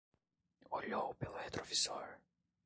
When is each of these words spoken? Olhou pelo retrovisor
Olhou 0.77 1.13
pelo 1.13 1.37
retrovisor 1.37 2.09